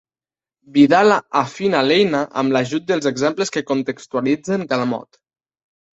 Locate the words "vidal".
0.77-1.13